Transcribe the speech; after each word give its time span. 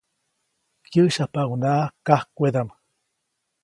Kyäsyapaʼuŋnaʼak 0.91 1.91
kajkwedaʼm. 2.05 2.69